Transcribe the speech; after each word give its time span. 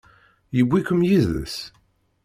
Yewwi-kem 0.57 1.01
yid-s? 1.09 1.55